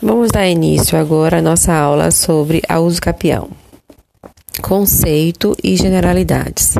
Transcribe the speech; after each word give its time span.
Vamos 0.00 0.30
dar 0.30 0.46
início 0.46 0.98
agora 0.98 1.38
à 1.38 1.42
nossa 1.42 1.72
aula 1.72 2.10
sobre 2.10 2.60
a 2.68 2.78
uso 2.78 3.00
capião. 3.00 3.48
Conceito 4.60 5.56
e 5.64 5.74
generalidades. 5.74 6.74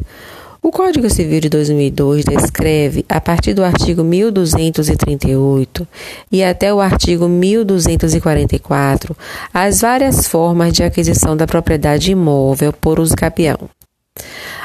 O 0.63 0.71
Código 0.71 1.09
Civil 1.09 1.41
de 1.41 1.49
2002 1.49 2.27
descreve, 2.27 3.07
a 3.09 3.19
partir 3.19 3.55
do 3.55 3.65
artigo 3.65 4.05
1238 4.05 5.89
e 6.31 6.45
até 6.45 6.75
o 6.75 6.81
artigo 6.81 7.27
1244, 7.27 9.17
as 9.53 9.81
várias 9.81 10.29
formas 10.29 10.75
de 10.75 10.83
aquisição 10.83 11.35
da 11.35 11.47
propriedade 11.47 12.13
imóvel 12.13 12.71
por 12.71 13.01
uso 13.01 13.17
capião. 13.17 13.71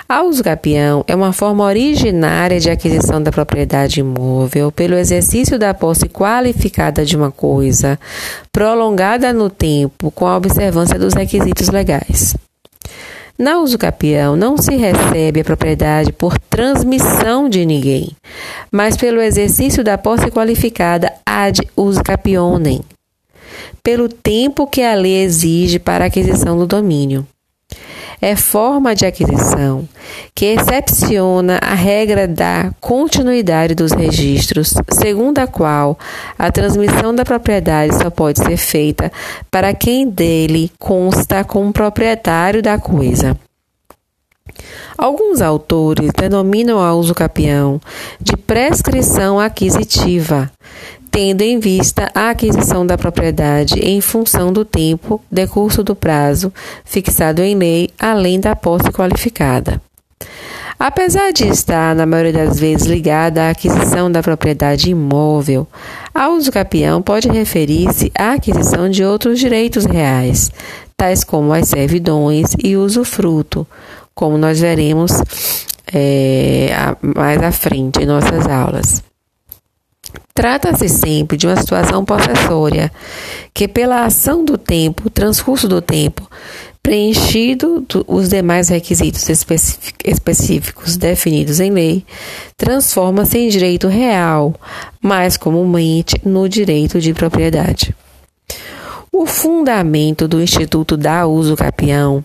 A 0.07 0.23
usucapião 0.23 1.03
é 1.07 1.15
uma 1.15 1.31
forma 1.31 1.63
originária 1.63 2.59
de 2.59 2.69
aquisição 2.69 3.21
da 3.21 3.31
propriedade 3.31 3.99
imóvel 3.99 4.71
pelo 4.71 4.95
exercício 4.95 5.57
da 5.57 5.73
posse 5.73 6.09
qualificada 6.09 7.05
de 7.05 7.15
uma 7.15 7.31
coisa, 7.31 7.99
prolongada 8.51 9.31
no 9.31 9.49
tempo 9.49 10.11
com 10.11 10.27
a 10.27 10.35
observância 10.35 10.99
dos 10.99 11.13
requisitos 11.13 11.69
legais. 11.69 12.35
Na 13.37 13.59
usucapião 13.59 14.35
não 14.35 14.57
se 14.57 14.75
recebe 14.75 15.39
a 15.39 15.43
propriedade 15.43 16.11
por 16.11 16.37
transmissão 16.37 17.49
de 17.49 17.65
ninguém, 17.65 18.11
mas 18.71 18.97
pelo 18.97 19.21
exercício 19.21 19.83
da 19.83 19.97
posse 19.97 20.29
qualificada 20.29 21.11
ad 21.25 21.59
usucapionem, 21.75 22.81
pelo 23.81 24.09
tempo 24.09 24.67
que 24.67 24.83
a 24.83 24.93
lei 24.93 25.23
exige 25.23 25.79
para 25.79 26.03
a 26.03 26.07
aquisição 26.07 26.57
do 26.57 26.67
domínio 26.67 27.25
é 28.21 28.35
forma 28.35 28.93
de 28.93 29.05
aquisição 29.05 29.87
que 30.35 30.45
excepciona 30.45 31.59
a 31.61 31.73
regra 31.73 32.27
da 32.27 32.71
continuidade 32.79 33.73
dos 33.73 33.91
registros, 33.91 34.73
segundo 34.91 35.39
a 35.39 35.47
qual 35.47 35.97
a 36.37 36.51
transmissão 36.51 37.15
da 37.15 37.25
propriedade 37.25 37.95
só 37.95 38.09
pode 38.11 38.39
ser 38.39 38.57
feita 38.57 39.11
para 39.49 39.73
quem 39.73 40.07
dele 40.07 40.71
consta 40.77 41.43
como 41.43 41.73
proprietário 41.73 42.61
da 42.61 42.77
coisa. 42.77 43.35
Alguns 44.97 45.41
autores 45.41 46.11
denominam 46.15 46.79
a 46.79 46.93
uso 46.93 47.15
capião 47.15 47.81
de 48.19 48.37
prescrição 48.37 49.39
aquisitiva, 49.39 50.51
tendo 51.11 51.41
em 51.41 51.59
vista 51.59 52.09
a 52.15 52.29
aquisição 52.29 52.87
da 52.87 52.97
propriedade 52.97 53.77
em 53.79 53.99
função 53.99 54.53
do 54.53 54.63
tempo, 54.63 55.21
decurso 55.29 55.83
do 55.83 55.93
prazo 55.93 56.53
fixado 56.85 57.41
em 57.41 57.53
lei, 57.53 57.89
além 57.99 58.39
da 58.39 58.55
posse 58.55 58.89
qualificada. 58.91 59.81
Apesar 60.79 61.31
de 61.31 61.47
estar, 61.47 61.93
na 61.93 62.07
maioria 62.07 62.33
das 62.33 62.59
vezes, 62.59 62.87
ligada 62.87 63.43
à 63.43 63.49
aquisição 63.51 64.09
da 64.09 64.23
propriedade 64.23 64.89
imóvel, 64.89 65.67
a 66.11 66.29
uso 66.29 66.51
capião 66.51 67.03
pode 67.03 67.27
referir-se 67.27 68.11
à 68.17 68.31
aquisição 68.31 68.89
de 68.89 69.03
outros 69.03 69.37
direitos 69.37 69.85
reais, 69.85 70.49
tais 70.97 71.23
como 71.23 71.53
as 71.53 71.67
servidões 71.67 72.55
e 72.63 72.75
usufruto, 72.75 73.67
como 74.15 74.39
nós 74.39 74.59
veremos 74.59 75.11
é, 75.93 76.71
mais 76.99 77.43
à 77.43 77.51
frente 77.51 78.01
em 78.01 78.05
nossas 78.07 78.47
aulas. 78.47 79.10
Trata-se 80.33 80.87
sempre 80.89 81.37
de 81.37 81.45
uma 81.45 81.57
situação 81.57 82.05
possessória, 82.05 82.91
que 83.53 83.67
pela 83.67 84.05
ação 84.05 84.43
do 84.43 84.57
tempo, 84.57 85.09
transcurso 85.09 85.67
do 85.67 85.81
tempo, 85.81 86.29
preenchido 86.81 87.85
os 88.07 88.29
demais 88.29 88.69
requisitos 88.69 89.27
específicos 90.03 90.97
definidos 90.97 91.59
em 91.59 91.69
lei, 91.71 92.05
transforma-se 92.57 93.37
em 93.37 93.49
direito 93.49 93.87
real, 93.87 94.55
mais 95.01 95.37
comumente 95.37 96.15
no 96.25 96.49
direito 96.49 96.99
de 96.99 97.13
propriedade. 97.13 97.95
O 99.13 99.25
fundamento 99.25 100.25
do 100.25 100.41
Instituto 100.41 100.95
da 100.95 101.27
Uso 101.27 101.57
Capião 101.57 102.23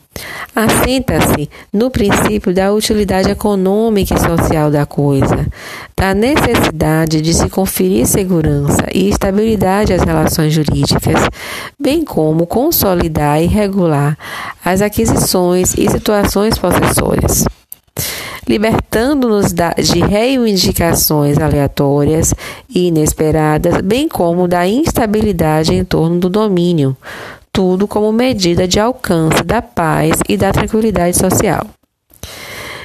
assenta-se 0.55 1.51
no 1.73 1.91
princípio 1.91 2.55
da 2.55 2.73
utilidade 2.73 3.29
econômica 3.29 4.15
e 4.15 4.21
social 4.21 4.71
da 4.71 4.87
coisa, 4.87 5.49
da 5.97 6.15
necessidade 6.15 7.21
de 7.21 7.35
se 7.35 7.49
conferir 7.49 8.07
segurança 8.07 8.87
e 8.95 9.09
estabilidade 9.09 9.93
às 9.93 10.03
relações 10.03 10.53
jurídicas, 10.53 11.29
bem 11.77 12.05
como 12.05 12.47
consolidar 12.47 13.43
e 13.43 13.47
regular 13.47 14.17
as 14.65 14.81
aquisições 14.81 15.75
e 15.77 15.91
situações 15.91 16.57
possessórias 16.57 17.45
libertando-nos 18.49 19.53
de 19.53 20.01
reivindicações 20.01 21.39
aleatórias 21.39 22.33
e 22.69 22.89
inesperadas, 22.89 23.81
bem 23.81 24.09
como 24.09 24.47
da 24.47 24.67
instabilidade 24.67 25.75
em 25.75 25.85
torno 25.85 26.19
do 26.19 26.31
domínio, 26.31 26.97
tudo 27.53 27.89
como 27.89 28.13
medida 28.13 28.69
de 28.69 28.79
alcance 28.79 29.43
da 29.43 29.61
paz 29.61 30.19
e 30.29 30.37
da 30.37 30.53
tranquilidade 30.53 31.17
social. 31.17 31.67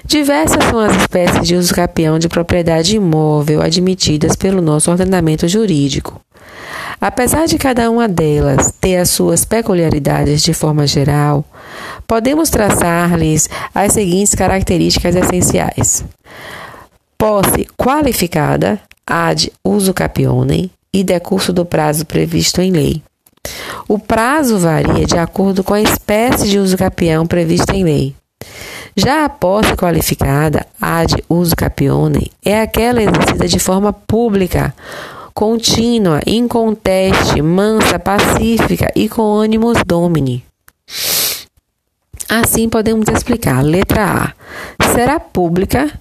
Diversas 0.03 0.63
são 0.65 0.79
as 0.79 0.95
espécies 0.95 1.47
de 1.47 1.55
uso 1.55 1.73
de 2.19 2.27
propriedade 2.27 2.95
imóvel 2.95 3.61
admitidas 3.61 4.35
pelo 4.35 4.61
nosso 4.61 4.89
ordenamento 4.89 5.47
jurídico. 5.47 6.19
Apesar 7.01 7.47
de 7.47 7.57
cada 7.57 7.89
uma 7.89 8.07
delas 8.07 8.71
ter 8.79 8.97
as 8.97 9.09
suas 9.09 9.43
peculiaridades 9.43 10.43
de 10.43 10.53
forma 10.53 10.85
geral, 10.85 11.43
podemos 12.05 12.51
traçar-lhes 12.51 13.49
as 13.73 13.93
seguintes 13.93 14.35
características 14.35 15.15
essenciais: 15.15 16.05
posse 17.17 17.67
qualificada, 17.75 18.79
ad 19.03 19.51
uso 19.65 19.95
capione 19.95 20.71
e 20.93 21.03
decurso 21.03 21.51
do 21.51 21.65
prazo 21.65 22.05
previsto 22.05 22.61
em 22.61 22.71
lei. 22.71 23.01
O 23.87 23.97
prazo 23.97 24.59
varia 24.59 25.03
de 25.03 25.17
acordo 25.17 25.63
com 25.63 25.73
a 25.73 25.81
espécie 25.81 26.47
de 26.47 26.59
uso 26.59 26.77
capião 26.77 27.25
prevista 27.25 27.75
em 27.75 27.83
lei. 27.83 28.15
Já 28.95 29.25
a 29.25 29.29
posse 29.29 29.75
qualificada, 29.75 30.67
ad 30.79 31.15
uso 31.27 31.55
capione, 31.55 32.31
é 32.45 32.61
aquela 32.61 33.01
exercida 33.01 33.47
de 33.47 33.57
forma 33.57 33.91
pública, 33.91 34.75
contínua, 35.41 36.19
inconteste, 36.27 37.41
mansa, 37.41 37.97
pacífica 37.97 38.91
e 38.95 39.09
com 39.09 39.23
ânimos 39.37 39.75
domini. 39.83 40.45
Assim 42.29 42.69
podemos 42.69 43.07
explicar. 43.07 43.63
Letra 43.63 44.33
A. 44.79 44.85
Será 44.93 45.19
pública 45.19 45.91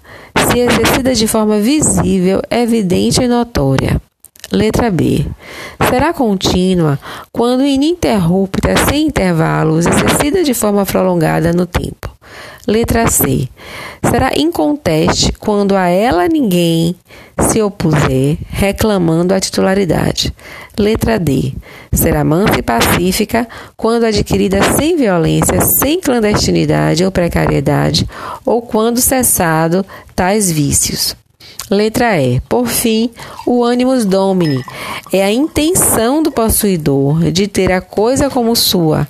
se 0.46 0.58
exercida 0.58 1.14
de 1.14 1.26
forma 1.26 1.58
visível, 1.58 2.42
evidente 2.50 3.22
e 3.22 3.28
notória. 3.28 3.98
Letra 4.52 4.90
B. 4.90 5.24
Será 5.88 6.12
contínua 6.12 6.98
quando 7.32 7.64
ininterrupta, 7.64 8.76
sem 8.90 9.06
intervalos, 9.06 9.86
exercida 9.86 10.44
de 10.44 10.52
forma 10.52 10.84
prolongada 10.84 11.50
no 11.54 11.64
tempo. 11.64 12.10
Letra 12.66 13.06
C. 13.08 13.48
Será 14.10 14.32
inconteste 14.36 15.32
quando 15.32 15.74
a 15.74 15.88
ela 15.88 16.28
ninguém 16.28 16.94
se 17.48 17.62
opuser, 17.62 18.36
reclamando 18.48 19.32
a 19.32 19.40
titularidade. 19.40 20.32
Letra 20.78 21.18
D. 21.18 21.54
Será 21.92 22.22
mansa 22.22 22.58
e 22.58 22.62
pacífica 22.62 23.48
quando 23.76 24.04
adquirida 24.04 24.62
sem 24.76 24.96
violência, 24.96 25.60
sem 25.62 26.00
clandestinidade 26.00 27.04
ou 27.04 27.10
precariedade, 27.10 28.06
ou 28.44 28.60
quando 28.60 29.00
cessado 29.00 29.84
tais 30.14 30.50
vícios. 30.50 31.16
Letra 31.70 32.20
E. 32.20 32.40
Por 32.40 32.66
fim, 32.66 33.10
o 33.46 33.64
animus 33.64 34.04
domini 34.04 34.62
é 35.12 35.22
a 35.22 35.32
intenção 35.32 36.22
do 36.22 36.30
possuidor 36.30 37.30
de 37.30 37.46
ter 37.48 37.72
a 37.72 37.80
coisa 37.80 38.28
como 38.28 38.54
sua. 38.54 39.08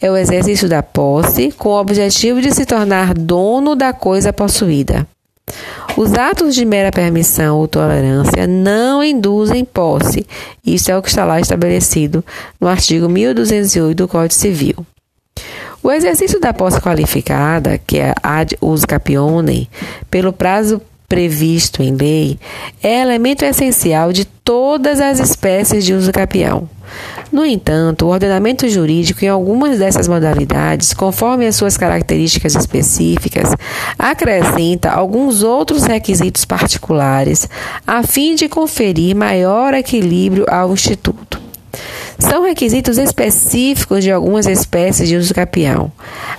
É 0.00 0.10
o 0.10 0.16
exercício 0.16 0.68
da 0.68 0.82
posse 0.82 1.50
com 1.50 1.70
o 1.70 1.80
objetivo 1.80 2.40
de 2.40 2.54
se 2.54 2.64
tornar 2.64 3.14
dono 3.14 3.74
da 3.74 3.92
coisa 3.92 4.32
possuída. 4.32 5.06
Os 5.96 6.12
atos 6.12 6.54
de 6.54 6.64
mera 6.64 6.92
permissão 6.92 7.58
ou 7.58 7.66
tolerância 7.66 8.46
não 8.46 9.02
induzem 9.02 9.64
posse. 9.64 10.24
Isso 10.64 10.90
é 10.92 10.96
o 10.96 11.02
que 11.02 11.08
está 11.08 11.24
lá 11.24 11.40
estabelecido 11.40 12.24
no 12.60 12.68
artigo 12.68 13.08
1208 13.08 13.96
do 13.96 14.06
Código 14.06 14.34
Civil. 14.34 14.86
O 15.82 15.90
exercício 15.90 16.38
da 16.38 16.52
posse 16.52 16.80
qualificada, 16.80 17.78
que 17.78 17.98
é 17.98 18.14
ad 18.22 18.56
us 18.60 18.84
capione, 18.84 19.68
pelo 20.08 20.32
prazo 20.32 20.80
previsto 21.08 21.82
em 21.82 21.94
lei 21.94 22.38
é 22.82 23.00
elemento 23.00 23.42
essencial 23.42 24.12
de 24.12 24.26
todas 24.26 25.00
as 25.00 25.18
espécies 25.18 25.84
de 25.84 25.94
uso 25.94 26.12
capião. 26.12 26.68
No 27.32 27.44
entanto, 27.44 28.06
o 28.06 28.08
ordenamento 28.08 28.68
jurídico 28.68 29.24
em 29.24 29.28
algumas 29.28 29.78
dessas 29.78 30.08
modalidades, 30.08 30.92
conforme 30.94 31.46
as 31.46 31.56
suas 31.56 31.76
características 31.76 32.54
específicas, 32.54 33.54
acrescenta 33.98 34.90
alguns 34.90 35.42
outros 35.42 35.84
requisitos 35.84 36.44
particulares 36.44 37.48
a 37.86 38.02
fim 38.02 38.34
de 38.34 38.48
conferir 38.48 39.14
maior 39.14 39.74
equilíbrio 39.74 40.46
ao 40.48 40.72
instituto. 40.72 41.40
São 42.18 42.42
requisitos 42.42 42.98
específicos 42.98 44.02
de 44.02 44.10
algumas 44.10 44.46
espécies 44.46 45.08
de 45.08 45.16
uso 45.16 45.34
capião: 45.34 45.92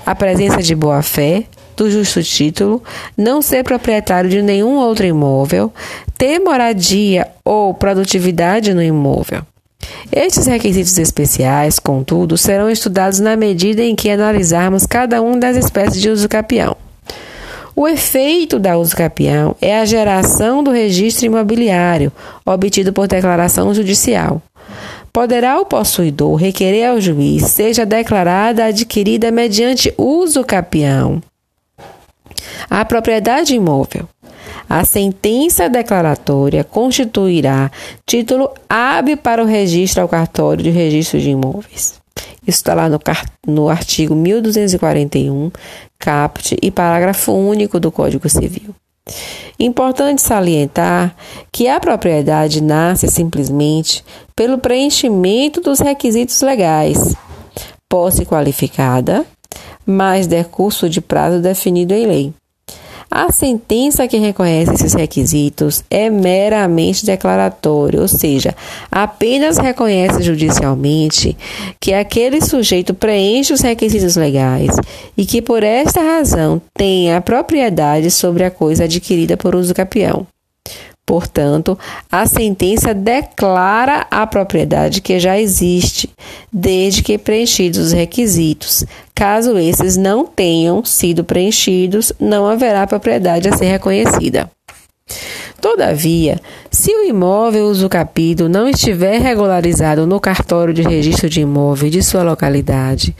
a 0.06 0.13
presença 0.13 0.62
de 0.62 0.75
boa-fé, 0.75 1.45
do 1.80 1.90
justo 1.90 2.22
título, 2.22 2.84
não 3.18 3.42
ser 3.42 3.64
proprietário 3.64 4.30
de 4.30 4.42
nenhum 4.42 4.76
outro 4.76 5.06
imóvel, 5.06 5.74
ter 6.18 6.40
moradia 6.40 7.28
ou 7.44 7.74
produtividade 7.74 8.74
no 8.74 8.84
imóvel. 8.84 9.42
Estes 10.12 10.46
requisitos 10.46 10.98
especiais, 10.98 11.80
contudo, 11.80 12.38
serão 12.38 12.70
estudados 12.70 13.20
na 13.20 13.36
medida 13.36 13.81
em 13.81 13.96
que 13.96 14.10
analisarmos 14.10 14.86
cada 14.86 15.22
uma 15.22 15.38
das 15.38 15.56
espécies 15.56 16.02
de 16.02 16.10
uso 16.10 16.28
capião. 16.28 16.76
O 17.76 17.88
efeito 17.88 18.60
da 18.60 18.78
uso 18.78 18.96
capião 18.96 19.56
é 19.62 19.80
a 19.80 19.86
geração 19.86 20.62
do 20.62 20.72
registro 20.72 21.26
imobiliário, 21.26 22.12
obtido 22.46 22.92
por 22.92 23.08
declaração 23.08 23.74
judicial. 23.74 24.42
Poderá 25.14 25.60
o 25.60 25.66
possuidor 25.66 26.36
requerer 26.36 26.90
ao 26.90 27.02
juiz 27.02 27.44
seja 27.48 27.86
declarada 27.86 28.66
adquirida 28.66 29.31
mediante 29.31 29.94
uso 29.98 30.44
capião 30.44 31.22
a 32.69 32.83
propriedade 32.83 33.56
imóvel. 33.56 34.07
A 34.69 34.83
sentença 34.85 35.67
declaratória 35.67 36.63
constituirá 36.63 37.71
título 38.06 38.51
hábil 38.69 39.17
para 39.17 39.44
o 39.44 39.45
registro 39.45 40.01
ao 40.01 40.07
cartório 40.07 40.63
de 40.63 40.69
registro 40.69 41.19
de 41.19 41.29
imóveis. 41.29 42.00
Isso 42.45 42.57
está 42.57 42.73
lá 42.73 42.89
no, 42.89 43.00
no 43.47 43.69
artigo 43.69 44.15
1241, 44.15 45.51
caput 45.97 46.57
e 46.61 46.71
parágrafo 46.71 47.31
único 47.31 47.79
do 47.79 47.91
Código 47.91 48.29
Civil. 48.29 48.75
Importante 49.59 50.21
salientar 50.21 51.15
que 51.51 51.67
a 51.67 51.79
propriedade 51.79 52.61
nasce 52.61 53.07
simplesmente 53.07 54.03
pelo 54.35 54.57
preenchimento 54.57 55.61
dos 55.61 55.79
requisitos 55.79 56.41
legais: 56.41 57.15
posse 57.89 58.25
qualificada, 58.25 59.25
mais 59.85 60.27
decurso 60.27 60.89
de 60.89 61.01
prazo 61.01 61.41
definido 61.41 61.94
em 61.94 62.06
lei. 62.06 62.33
A 63.11 63.31
sentença 63.31 64.07
que 64.07 64.17
reconhece 64.17 64.73
esses 64.73 64.94
requisitos 64.94 65.83
é 65.89 66.11
meramente 66.11 67.06
declaratória, 67.06 68.00
ou 68.00 68.07
seja, 68.07 68.56
apenas 68.91 69.57
reconhece 69.57 70.21
judicialmente 70.21 71.35
que 71.79 71.91
aquele 71.91 72.39
sujeito 72.39 72.94
preenche 72.94 73.51
os 73.51 73.61
requisitos 73.61 74.15
legais 74.15 74.75
e 75.17 75.25
que 75.25 75.41
por 75.41 75.63
esta 75.63 76.01
razão 76.01 76.61
tem 76.75 77.11
a 77.11 77.19
propriedade 77.19 78.11
sobre 78.11 78.44
a 78.44 78.51
coisa 78.51 78.83
adquirida 78.83 79.35
por 79.35 79.56
uso 79.56 79.73
capião. 79.73 80.27
Portanto, 81.09 81.75
a 82.11 82.27
sentença 82.27 82.94
declara 82.94 84.06
a 84.11 84.27
propriedade 84.27 85.01
que 85.01 85.19
já 85.19 85.39
existe, 85.39 86.07
desde 86.53 87.01
que 87.01 87.17
preenchidos 87.17 87.79
os 87.79 87.91
requisitos. 87.91 88.85
Caso 89.15 89.57
esses 89.57 89.97
não 89.97 90.23
tenham 90.23 90.85
sido 90.85 91.23
preenchidos, 91.23 92.13
não 92.19 92.45
haverá 92.45 92.85
propriedade 92.85 93.50
a 93.50 93.57
ser 93.57 93.65
reconhecida. 93.65 94.51
Todavia, 95.59 96.39
se 96.71 96.91
o 96.91 97.03
imóvel 97.03 97.65
usucapido 97.65 98.47
não 98.47 98.67
estiver 98.67 99.19
regularizado 99.19 100.07
no 100.07 100.19
cartório 100.19 100.73
de 100.73 100.81
registro 100.81 101.29
de 101.29 101.41
imóvel 101.41 101.89
de 101.89 102.01
sua 102.01 102.23
localidade, 102.23 103.15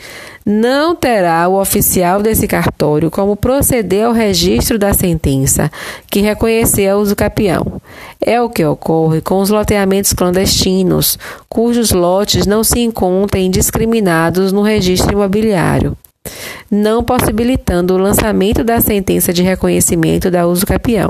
não 0.46 0.96
terá 0.96 1.48
o 1.48 1.60
oficial 1.60 2.22
desse 2.22 2.48
cartório 2.48 3.12
como 3.12 3.36
proceder 3.36 4.06
ao 4.06 4.14
registro 4.14 4.80
da 4.80 4.94
sentença 4.94 5.70
que 6.10 6.22
reconhecer 6.22 6.88
a 6.88 6.98
usucapião. 6.98 7.82
É 8.22 8.42
o 8.42 8.50
que 8.50 8.64
ocorre 8.64 9.20
com 9.22 9.42
os 9.42 9.50
loteamentos 9.50 10.14
clandestinos, 10.14 11.20
cujos 11.50 11.92
lotes 11.92 12.48
não 12.48 12.64
se 12.64 12.80
encontrem 12.80 13.52
discriminados 13.52 14.54
no 14.54 14.62
registro 14.62 15.12
imobiliário 15.12 15.98
não 16.70 17.04
possibilitando 17.04 17.96
o 17.96 17.98
lançamento 17.98 18.64
da 18.64 18.80
sentença 18.80 19.34
de 19.34 19.42
reconhecimento 19.42 20.30
da 20.30 20.46
uso 20.46 20.66
capião. 20.66 21.10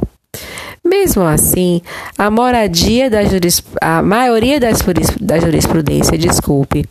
Mesmo 0.90 1.22
assim, 1.24 1.84
a 2.18 2.32
moradia 2.32 3.12
da 3.12 3.20
a 3.80 4.02
maioria 4.02 4.60
das 4.60 4.80
da 5.22 5.40
jurisprudência, 5.40 6.18
desculpe, 6.18 6.84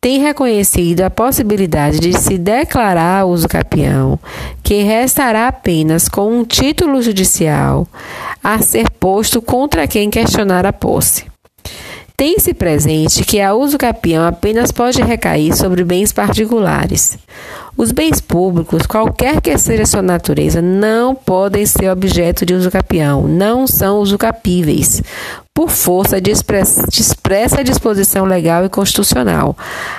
tem 0.00 0.18
reconhecido 0.18 1.02
a 1.02 1.10
possibilidade 1.10 2.00
de 2.00 2.12
se 2.18 2.36
declarar 2.36 3.24
uso 3.26 3.46
capião, 3.46 4.18
que 4.64 4.82
restará 4.82 5.46
apenas 5.46 6.08
com 6.08 6.40
um 6.40 6.44
título 6.44 7.00
judicial 7.00 7.86
a 8.42 8.58
ser 8.58 8.90
posto 8.90 9.40
contra 9.40 9.86
quem 9.86 10.10
questionar 10.10 10.66
a 10.66 10.72
posse. 10.72 11.24
Tem-se 12.16 12.52
presente 12.52 13.24
que 13.24 13.40
a 13.40 13.54
uso 13.54 13.78
capião 13.78 14.26
apenas 14.26 14.72
pode 14.72 15.00
recair 15.00 15.56
sobre 15.56 15.84
bens 15.84 16.12
particulares. 16.12 17.16
Os 17.76 17.92
bens 17.92 18.20
públicos, 18.20 18.86
qualquer 18.86 19.40
que 19.40 19.56
seja 19.56 19.86
sua 19.86 20.02
natureza, 20.02 20.60
não 20.60 21.14
podem 21.14 21.64
ser 21.64 21.90
objeto 21.90 22.44
de 22.44 22.54
uso 22.54 22.70
capião, 22.70 23.26
não 23.26 23.66
são 23.66 24.00
usucapíveis, 24.00 25.02
por 25.54 25.70
força 25.70 26.20
de 26.20 26.30
expressa, 26.30 26.86
de 26.88 27.00
expressa 27.00 27.64
disposição 27.64 28.24
legal 28.24 28.64
e 28.64 28.68
constitucional. 28.68 29.56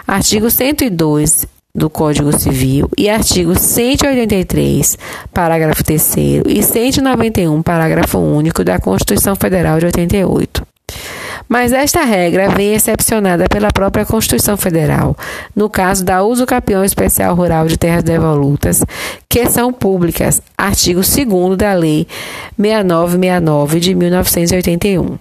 Artigo 0.08 0.50
102 0.50 1.46
do 1.74 1.90
Código 1.90 2.38
Civil 2.38 2.90
e 2.98 3.10
artigo 3.10 3.58
183, 3.58 4.98
parágrafo 5.34 5.84
3 5.84 6.16
e 6.46 6.62
191, 6.62 7.62
parágrafo 7.62 8.20
único 8.20 8.64
da 8.64 8.80
Constituição 8.80 9.36
Federal 9.36 9.80
de 9.80 9.86
88. 9.86 10.71
Mas 11.52 11.74
esta 11.74 12.06
regra 12.06 12.48
vem 12.48 12.74
excepcionada 12.74 13.44
pela 13.50 13.74
própria 13.74 14.06
Constituição 14.06 14.56
Federal, 14.56 15.18
no 15.54 15.70
caso 15.70 16.02
da 16.02 16.24
uso 16.24 16.46
capião 16.46 16.82
especial 16.82 17.36
rural 17.36 17.68
de 17.68 17.76
terras 17.76 18.04
devolutas, 18.04 18.82
que 19.28 19.46
são 19.50 19.74
públicas, 19.74 20.42
artigo 20.58 21.02
2 21.02 21.58
da 21.58 21.74
Lei 21.74 22.08
6969 22.58 23.82
de 23.82 23.94
1981. 23.94 25.18